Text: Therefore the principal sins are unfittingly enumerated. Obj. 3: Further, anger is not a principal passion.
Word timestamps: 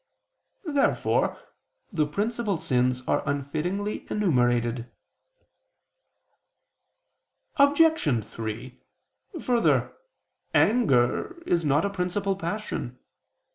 Therefore 0.65 1.37
the 1.93 2.07
principal 2.07 2.57
sins 2.57 3.03
are 3.07 3.21
unfittingly 3.27 4.09
enumerated. 4.09 4.91
Obj. 7.57 8.25
3: 8.25 8.81
Further, 9.43 9.95
anger 10.55 11.43
is 11.45 11.63
not 11.63 11.85
a 11.85 11.91
principal 11.91 12.35
passion. 12.35 12.97